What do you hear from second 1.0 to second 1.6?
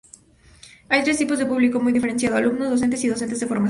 tres tipos de